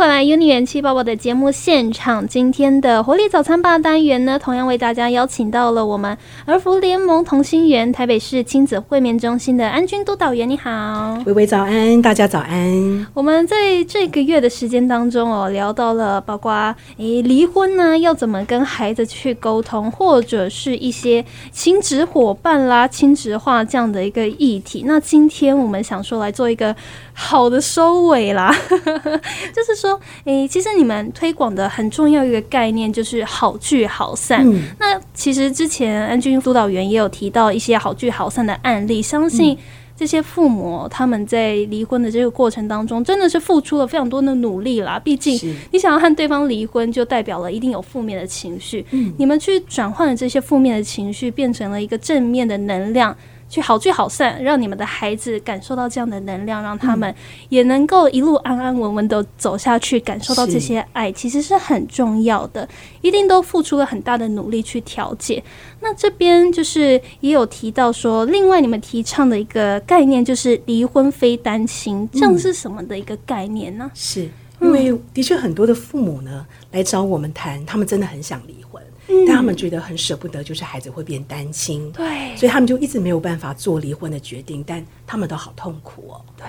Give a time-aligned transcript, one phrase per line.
[0.00, 2.26] 回来 Uni 元气宝宝的节目现场。
[2.26, 10.48] 今天的活力早餐吧单元呢，同样为大家邀请到了我们儿福联盟同心圆台北市亲子会面中心的安君督导员。
[10.48, 13.06] 你好，微微早安，大家早安。
[13.12, 21.22] 我们在这个月的时间当中哦，聊到了包括诶离婚呢，要怎么跟孩子去沟通，或者是一些
[21.52, 24.82] 亲子伙伴啦、亲子化这样的一个议题。
[24.86, 26.74] 那今天我们想说来做一个
[27.12, 28.50] 好的收尾啦。
[29.54, 29.89] 就是说，
[30.24, 34.44] 诶，其实你们推广的很重要一个概念就是好聚好散。
[34.78, 39.56] 那其实之前安君督导员也有提到一些好聚好散的案例，相信
[39.96, 44.98] 这些父母他们在离婚的这个过程当中，真的是付出了非常多的努力啦。
[44.98, 45.38] 毕竟
[45.70, 48.84] 你想要和对方离婚，就代表了一定有负面的情绪。
[48.92, 53.14] 嗯，你们去转换了这些负面的情绪，变成了一个正面的能量。
[53.50, 57.12] 去好聚好散，让你们的孩子感受到这样的能量，让他们
[57.48, 62.66] 也能够一路安安稳稳的走下去，感受到这些爱，其实是很重要的。
[63.02, 65.42] 一定都付出了很大的努力去调解。
[65.80, 73.90] 那这边就是也有提到说，另外你们提倡的一个概念就是离婚非单亲，这样是什么的一个概念呢？
[73.94, 74.28] 是
[74.60, 78.82] 因为的确很多的父母呢来找我们谈，他们真的很想离婚。
[79.26, 86.24] 但他们觉得很舍不得，就是孩子会变单亲，对，所以他们就一直没有办法做离婚的决定，但他们都好痛苦哦。
[86.36, 86.46] 对，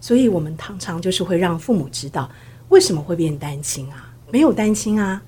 [0.00, 2.30] 所以我们常常就是会让父母知道
[2.70, 4.10] 为什么会变单亲啊？
[4.30, 5.20] 没有单亲啊，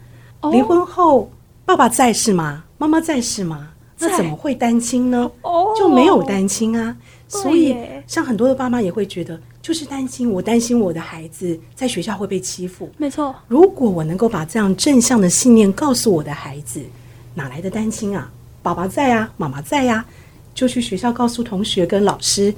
[0.51, 1.31] 离婚后
[1.67, 2.64] 爸爸在是吗？
[2.78, 3.73] 妈妈在是吗？
[3.98, 5.31] 那怎么会单亲呢？
[5.42, 6.97] 哦，就没有单亲啊。
[7.31, 7.75] 所以
[8.06, 9.41] 像很多的爸妈也会觉得。
[9.62, 12.91] 就是担心，我担心我的孩子在学校会被欺负。
[12.97, 16.81] 没错，如果我能够把这样正向的信念告诉我的孩子，
[17.34, 18.33] 哪来的担心啊？
[18.62, 20.03] 爸爸在啊，妈妈在呀，
[20.55, 22.53] 就去学校告诉同学跟老师，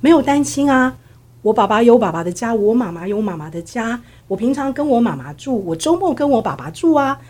[0.00, 0.96] 没有担心啊。
[1.42, 4.00] 我爸爸有爸爸的家，我妈妈有妈妈的家。
[4.26, 7.20] 我平常跟我妈妈住，我周末跟我爸爸住啊。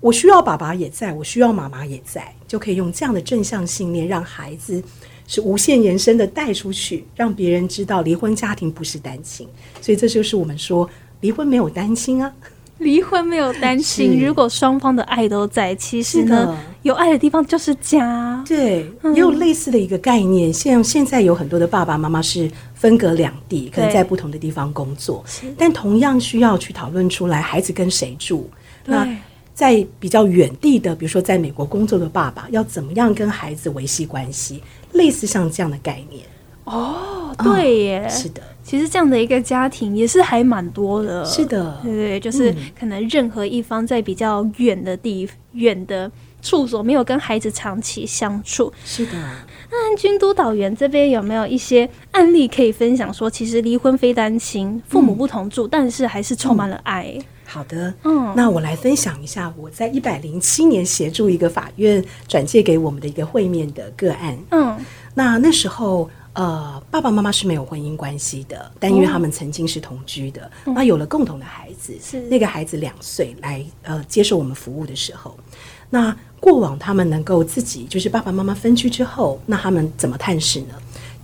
[0.00, 4.82] 我需要爸爸也在，我需要妈妈也在，就可以用这样的正向信念让孩子。
[5.30, 9.46] 是无限延伸的带出去，让别人知道离婚家庭不是单亲，
[9.78, 10.88] 所以这就是我们说
[11.20, 12.32] 离婚没有单亲啊，
[12.78, 14.24] 离婚没有单亲。
[14.24, 18.42] 如果双方的爱都在，其实呢，有爱的地方就是家。
[18.48, 25.22] 对，也有类似的一个概念，像现在有很多的爸爸妈妈是分隔两地，可能在不同的地方工作，
[25.58, 28.48] 但同样需要去讨论出来孩子跟谁住。
[28.86, 29.06] 那
[29.58, 34.62] 在比较远地的，比如说在美国工作的爸爸，要怎么样跟孩子维系关系？
[34.92, 36.24] 类似像这样的概念
[36.62, 46.08] 哦，对耶，是的，其实这样的一个家庭也是还蛮多的，是的，对对，就是可能任何一方在比较远的地远的
[46.40, 49.12] 处所，没有跟孩子长期相处，是的。
[49.72, 53.12] 那军督导员这边有没有一些案例可以分享？
[53.12, 57.18] 说其实离婚非单亲，父母不同住，但是还是充满了爱。
[57.50, 64.38] 好的，嗯，那我来分享一下我在一百零七年协助一个法院转介给我们的一个会面的个案。
[64.50, 64.76] 嗯，
[65.14, 75.34] 那那时候呃，爸爸妈妈是没有婚姻关系的，但因为他们曾经是同居的，那有了共同的孩子，是那个孩子两岁来呃接受我们服务的时候，
[75.88, 80.74] 那过往他们能够自己就是爸爸妈妈分居之后，那他们怎么探视呢？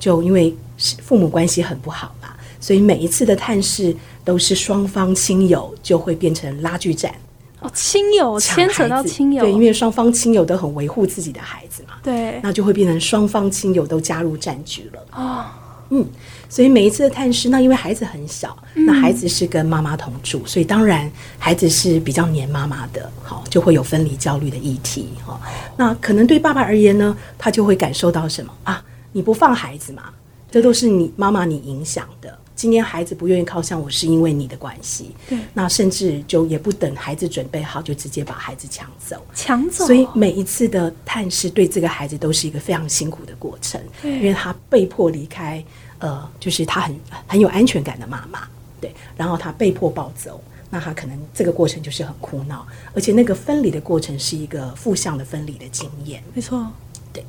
[0.00, 0.54] 就因为
[1.02, 2.23] 父母关系很不好嘛，
[2.64, 3.94] 所以每一次的探视。
[4.26, 7.14] 都是双方亲友就会变成拉锯战
[7.60, 15.44] 哦，亲友牵扯到亲友，对，因为双方亲友都很维护自己的孩子嘛，对，那就会变成双方亲友都加入战局了哦，
[15.90, 16.06] 嗯，
[16.48, 25.38] 所以每一次的探视，那因为孩子很小，那孩子是跟妈妈同住，所以当然孩子是比较黏妈妈的，好，就会有分离焦虑的议题哈。
[25.76, 28.82] 那可能对爸爸而言呢，他就会感受到什么啊？
[29.12, 30.04] 你不放孩子嘛，
[30.50, 32.38] 这都是你妈妈你影响的。
[32.56, 35.14] 今天孩子不愿意靠向我，是因为你的关系。
[35.28, 39.16] 对，那甚至就也不等孩子准备好，就直接把孩子抢走。
[39.34, 39.84] 抢走。
[39.84, 43.80] 所以每一次的探视，对这个孩子都是一个非常辛苦的过程。
[44.02, 45.64] 因为他被迫离开，
[45.98, 48.48] 呃，就是他很很有安全感的妈妈。
[48.80, 50.40] 对，然后他被迫抱走，
[50.70, 56.22] 那他可能这个过程就是很苦恼，而且那个分离的过程是一个负向的分离的经验。
[56.32, 56.70] 没错，
[57.12, 57.24] 对。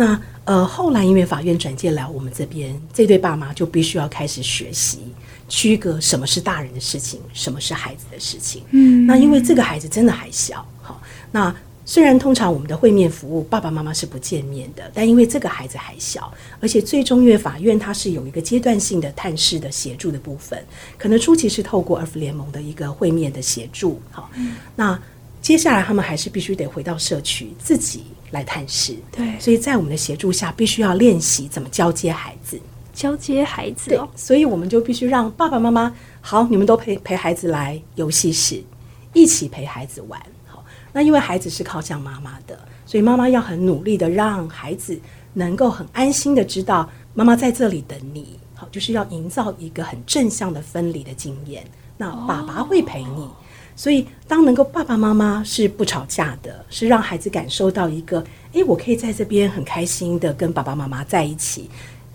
[0.00, 5.00] 那呃，后来因为法院转介来我们这边，这对爸妈就必须要开始学习
[5.46, 8.62] 区隔什么是大人的事情，什么是孩子的事情。
[8.70, 10.98] 嗯，那因为这个孩子真的还小，好，
[11.30, 11.54] 那
[11.84, 20.58] 虽然通常我们的会面服务爸爸妈妈是不见面的，但因为这个孩子还小，而且最终因为法院它是有一个阶段性的探视的协助的部分，
[20.96, 24.30] 可能初期是透过儿福联盟的一个会面的协助，好，
[24.74, 24.98] 那
[25.42, 28.04] 接下来他们还是必须得回到社区自己。
[28.30, 32.60] 来探视，对，所以在我们的协助下，必须要练习怎么交接孩子。
[32.92, 38.62] 交接孩子对哦，，所以我们就必须让爸爸妈妈好，你们都陪陪孩子来游戏室，
[39.14, 40.20] 一起陪孩子玩。
[40.46, 40.62] 好，
[40.92, 45.00] 那因为孩子是靠向妈妈的，所以妈妈要很努力的让孩子
[45.32, 48.38] 能够很安心的知道妈妈在这里等你。
[48.54, 51.64] 好，就是要营造一个很正向的分离的经验。
[51.96, 53.28] 那爸爸会陪你。
[53.76, 58.22] 所以，当能够爸爸妈妈是不吵架的，是让孩子感受到一个，
[58.52, 61.70] 诶，我可以在这边很开心的跟爸爸妈妈在一起，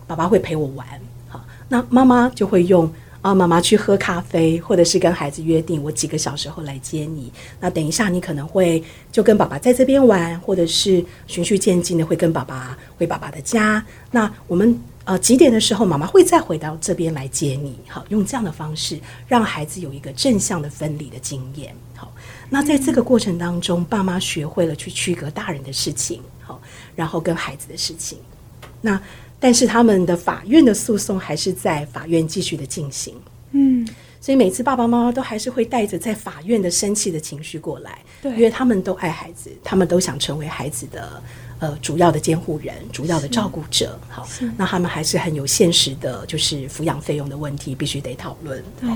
[0.06, 0.86] 爸爸会陪我玩，
[1.28, 2.92] 好，那妈妈就会用
[3.22, 7.32] 啊，妈妈去喝咖啡，或者是跟孩子约定，我几个小时后来接你。
[7.60, 13.84] 那等一下，你可能会就跟爸爸在这边玩，或者是循序渐进的会跟爸爸回爸爸的家。
[14.12, 17.80] 那我们呃几点的时候，妈妈会再回到这边来接你。
[17.88, 21.74] 好，用这样的方式让孩子有一个正向的分离的经验。
[21.96, 22.14] 好，
[22.50, 26.62] 那在这个过程当中，爸妈学会了去区隔大人的事情，好，
[26.96, 28.18] 然后跟孩子的事情。
[28.82, 29.02] 那
[29.40, 33.16] 但是他们的法院的诉讼还是在法院继续的进行。
[33.52, 33.88] 嗯，
[34.20, 41.22] 所以每次爸爸妈妈都还是会带着在法院的生气的情绪过来，对因为他们都爱孩子，他们都想成为孩子的
[41.60, 43.98] 呃主要的监护人、主要的照顾者。
[44.10, 48.64] 好，那他们还是很有现实的，就是抚养费用的问题必须得讨论。
[48.80, 48.90] 对，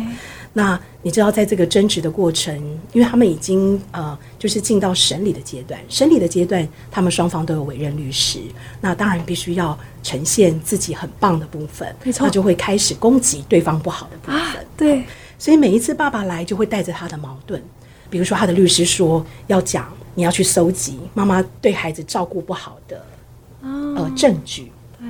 [0.54, 2.58] 那你知道，在这个争执的过程，
[2.92, 8.40] 因为他们已经呃，就是进到审理的阶段，审理的阶段，他们双方都有委任律师，
[8.82, 14.42] 那当然必须要呈现自己很棒的部分，没错那就会开始攻击对方不好的部分。
[14.42, 15.04] 啊，对，
[15.38, 17.62] 所以每一次爸爸来，就会带着他的矛盾，
[18.10, 23.06] 比如说他的律师说要讲，你要去搜集妈妈对孩子照顾不好的
[23.62, 24.70] 呃证据，
[25.00, 25.08] 对，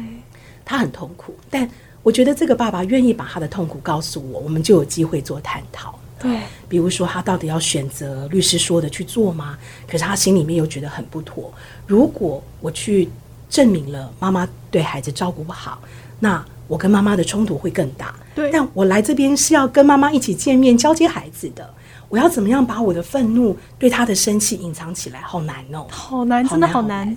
[0.64, 1.68] 他很痛苦，但
[2.04, 5.98] 我觉得这个爸爸愿意把他的痛苦告诉我，我们就有机会做探讨。
[6.20, 9.58] 对，比如说，他到底要选择律师说的去做吗？
[9.88, 11.52] 可是他心里面又觉得很不妥。
[11.88, 13.10] 如果我去
[13.50, 15.82] 证明了妈妈对孩子照顾不好，
[16.20, 18.14] 那我跟妈妈的冲突会更大。
[18.36, 21.74] 对但我来这边是要跟妈妈一起见面交接孩子的，
[22.10, 25.22] 我要怎么样把我的愤怒对他的生气隐藏起来？
[25.22, 25.88] 好难哦。
[25.90, 27.16] 好难，真的好难。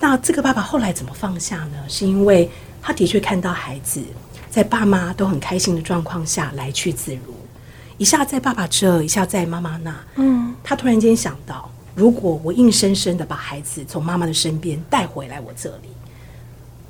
[0.00, 1.76] 那这个爸爸后来怎么放下呢？
[1.86, 2.50] 是因为
[2.80, 4.02] 他的确看到孩子
[4.48, 7.34] 在爸妈都很开心的状况下来去自如，
[7.98, 9.94] 一下在爸爸这，一下在妈妈那。
[10.16, 15.88] 嗯，他突然间想到，如果我硬生生的把孩子从妈妈的身边带回来我这里，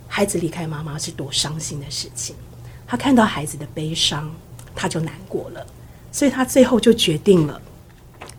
[0.06, 2.36] 孩子离开妈妈是多伤心的事情。
[2.86, 4.30] 他看到孩子的悲伤，
[4.74, 5.66] 他就难过了，
[6.12, 7.60] 所以他最后就决定了：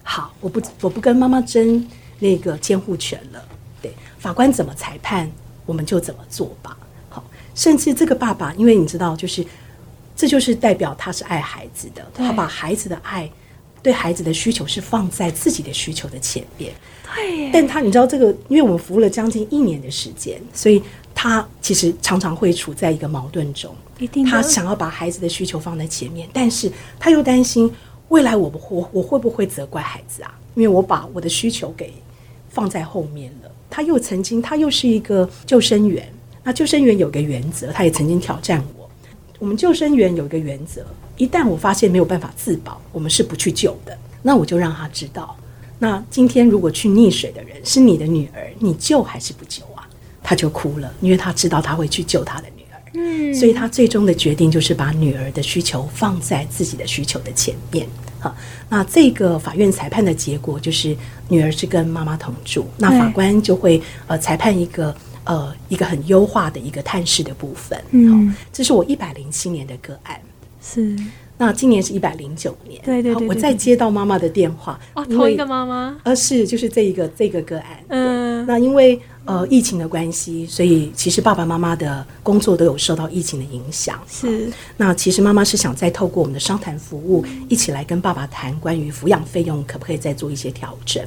[0.03, 1.87] 好，我不我不跟妈妈争
[2.19, 3.43] 那个监护权了。
[3.81, 5.29] 对，法官怎么裁判，
[5.65, 6.77] 我们就怎么做吧。
[7.09, 7.23] 好，
[7.55, 9.45] 甚至这个爸爸，因为你知道，就是
[10.15, 13.29] 这就是代表他是爱孩子的，他把孩子的爱。
[13.83, 16.71] 对孩子的需求是放在自己的需求的前边，
[17.15, 20.79] 对，但他你知道这个，因为我们服务了将近一年的时间，所以
[21.23, 23.71] 他其实常常会处在一个矛盾中。
[23.99, 27.71] 一定他想要把孩子的需求放在前面，但是他又担心
[28.07, 30.33] 未来我不我我会不会责怪孩子啊？
[30.55, 31.93] 因为我把我的需求给
[32.49, 33.51] 放在后面了。
[33.69, 36.11] 他又曾经，他又是一个救生员，
[36.43, 38.89] 那救生员有个原则，他也曾经挑战我。
[39.37, 40.83] 我们救生员有一个原则，
[41.17, 43.95] 一旦我发现没有办法自保，我们是不去救的。
[44.23, 45.37] 那我就让他知道，
[45.77, 49.70] 那今天如果去溺水的人是你的女儿，你救还是不救啊？
[50.31, 52.79] 他就哭了，因为他知道他会去救他的女儿。
[52.93, 57.85] 嗯，所以他最终的决定就是把女儿的需求放在自己的需求的前面。
[58.17, 58.33] 好，
[58.69, 60.95] 那这个法院裁判的结果就是
[61.27, 67.77] 女儿是跟妈妈同住，那法官就会呃裁判一个呃一个很优化的一个探视的部分。
[67.89, 70.17] 嗯好，这是我一百零七年的个案。
[70.61, 70.95] 是
[71.37, 77.67] 那今年是一百零九年，对对对好我再接到妈妈的电话，哦，同一个妈妈，呃，是就是这一个这个个案。
[77.87, 84.01] 嗯，那因为呃疫情的关系，所以其实爸爸妈妈的工作都有受到疫情的影响。
[84.07, 91.05] 是那其实妈妈是想再透过我们的商谈服务，一起来跟爸爸谈关于抚养费用可不可以再做一些调整。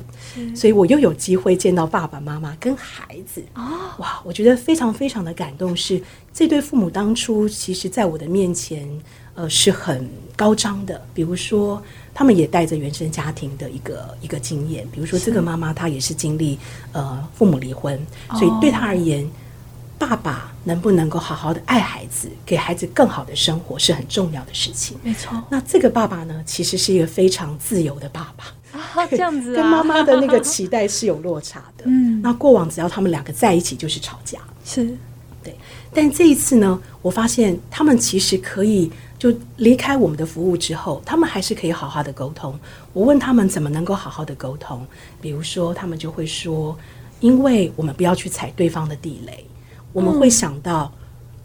[0.54, 3.42] 所以我又有机会见到爸爸妈妈跟孩子。
[3.54, 3.62] 哦，
[3.98, 6.00] 哇，我觉得非常非常的感动是，
[6.32, 8.88] 这对父母当初其实在我的面前，
[9.34, 11.00] 呃，是很高张的。
[11.12, 16.58] 比如说，他们也带着原生家庭的一个一个经验，比如说这个妈妈她也是经历
[16.92, 17.98] 呃父母离婚，
[18.38, 19.28] 所以对她而言，
[19.98, 24.96] 爸爸能不能够好好的爱孩子，给孩子更好的生活是很重要的事情。
[25.02, 28.44] 没错那这个爸爸呢，其实是一个非常自由的爸爸。
[28.78, 31.84] 啊，这样子啊，跟妈妈的那个期待是有落差的。
[31.86, 34.96] 嗯那过往只要他们两个在一起就是吵架，是
[35.42, 35.54] 对。
[35.92, 42.58] 但这一次呢，我发现他们其实可以就离开我们的服务之后，他们还是可以好好的沟通。
[42.92, 44.86] 我问他们怎么能够好好的沟通，
[45.20, 46.76] 比如说他们就会说，
[47.20, 49.46] 因为我们不要去踩对方的地雷，
[49.92, 50.92] 我们会想到。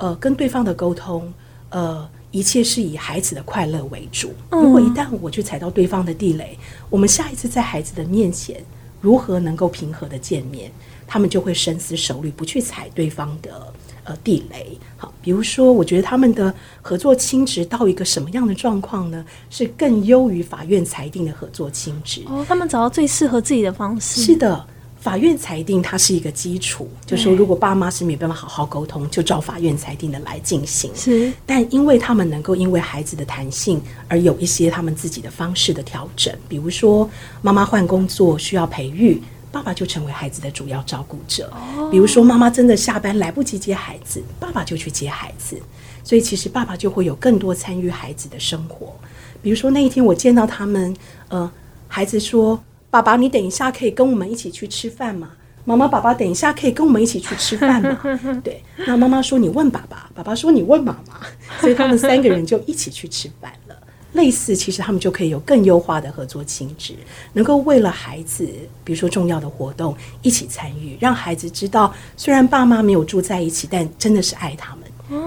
[0.01, 1.29] 呃，跟对方的沟通，
[1.71, 4.31] 呃，一切是以孩子的快乐为主。
[4.49, 6.57] 如果一旦我去踩到对方的地雷，
[6.89, 8.63] 我们下一次在孩子的面前
[9.01, 10.71] 如何能够平和的见面，
[11.07, 14.77] 他们就会深思熟虑，不去踩对方的呃地雷。
[14.97, 19.25] 好，比如说，我觉得他们的合作亲职到一个什么样的状况呢？
[19.49, 22.23] 是更优于法院裁定的合作亲职。
[22.27, 24.21] 哦，他们找到最适合自己的方式。
[24.21, 24.65] 是的。
[24.99, 30.91] 法院裁定它是一个基础，就说如果爸妈是没办法好好沟通，就照法院裁定的来进行。
[30.93, 37.09] 是，但因为他们能够因为孩子的弹性而有一些他们自己的方式的调整，比如说
[37.41, 39.21] 妈妈换工作需要培育，
[39.53, 41.49] 爸爸就成为孩子的主要照顾者。
[41.89, 45.57] 比如说妈妈真的下班来不及接孩子，爸爸就去接孩子，
[46.03, 48.93] 所以其实爸爸就会有更多参与孩子的生活。
[49.41, 50.93] 比如说那一天我见到他们，
[51.29, 51.49] 呃，
[51.87, 52.61] 孩子说。
[52.91, 55.29] 爸爸，你等一下可以跟我们一起去吃饭吗？
[55.65, 57.99] 妈妈，爸爸，等一下可以跟我们一起去吃饭吗？
[58.43, 61.19] 对，那妈妈说你问爸爸，爸爸说你问妈妈，
[61.61, 63.75] 所以他们三个人就一起去吃饭了。
[64.13, 66.95] 类似，其实他们就可以有更优化的合作性质，
[67.33, 68.49] 能够为了孩子，
[68.83, 74.83] 比如说重要的活动一起参与，让孩子知道，虽然爸妈没有住在一起，但真的是爱他们。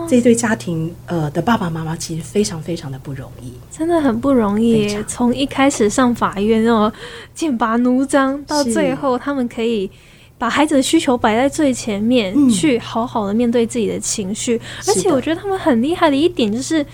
[0.09, 4.97] 这对家庭呃的爸爸妈妈其实非常非常的不容易，真的很不容易。
[5.09, 6.93] 从一开始上法院那种
[7.35, 9.91] 剑拔弩张，到最后他们可以
[10.39, 14.61] 把孩子的需求摆在最前面，去好好的面对自己的情绪。
[14.87, 16.85] 而且我觉得他们很厉害的一点就是，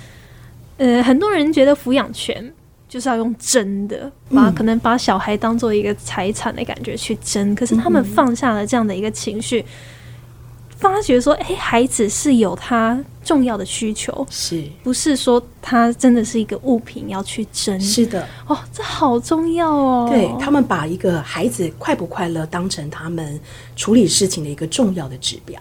[0.77, 2.53] 呃，很多人觉得抚养权
[2.89, 9.65] 就是要用争的，把可能把小孩当做一个财产的感觉去争，可是他们放下了这样的一个情绪。
[10.79, 17.79] 发觉说，哎，孩子是有他重要的需求，是不是说他真的是一个物品要去争？
[17.81, 20.09] 是的，哦，这好重要哦。
[20.09, 23.39] 对他们把一个孩子快不快乐当成他们
[23.75, 25.61] 处理事情的一个重要的指标。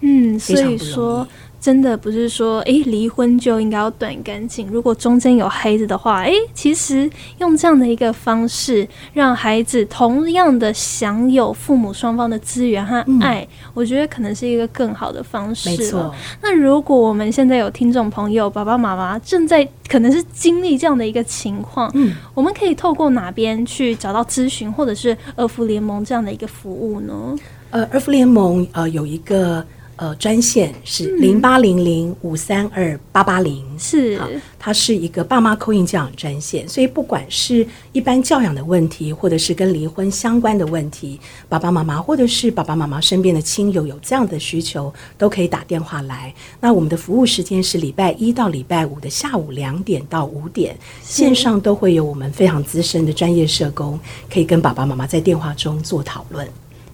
[0.00, 1.26] 嗯，所以说。
[1.60, 4.68] 真的不是说，诶离婚就应该要断干净。
[4.68, 15.68] 如果中间有孩子的话，诶，其实用这样的一个方式，让孩子同样的享有父母双方的资源和爱，我觉得可能是一个更好的方式。
[15.70, 16.14] 没错。
[16.40, 27.36] 那如果我们现在有听众朋友，爸爸妈妈正在可能是经历这样的一个情况，嗯，我们可以透过哪边去找到咨询，或者是儿福联盟这样的一个服务呢？
[27.70, 29.64] 呃，儿福联盟呃有一个。
[29.98, 34.16] 呃，专线是零八零零五三二八八零，是，
[34.56, 46.32] 它是一个爸妈扣印教养专线，所以不管是一般教养的问题，或者是跟离婚相关的问题，爸爸妈妈或者是爸爸妈妈身边的亲友有这样的需求，都可以打电话来。
[46.60, 53.98] 那我们的服务时间是礼拜一到礼拜五的下午两点到五点，线上都会有我们非常资深的专业社工，
[54.32, 56.48] 可以跟爸爸妈妈在电话中做讨论。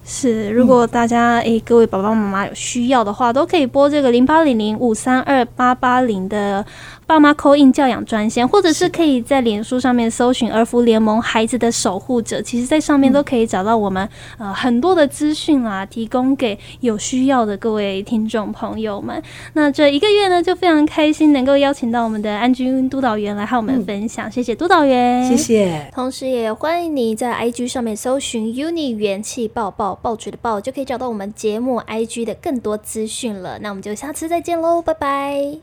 [0.07, 6.63] 是，如果大家诶，各位爸爸妈妈有需要的话，都可以拨这个零八零零五三二八八零的。
[7.07, 14.07] 爸妈扣印教养专线，或者是可以在脸书上面搜寻“儿福联盟孩子的守护者”，其实，在上面都可以找到我们
[14.37, 19.21] 呃很多的资讯啊，提供给有需要的各位听众朋友们。
[19.53, 25.89] 那这一个月呢，就非常开心能够邀请到我们的安君督导员来和我们分享，谢谢督导员，谢谢。
[25.93, 33.59] 同时也欢迎你在 IG 上面搜寻 “uni 元气爆爆爆锤的爆”，就可以找到我们节目 IG 的更多资讯了。
[33.59, 35.45] 那我们就下次再见喽，拜拜。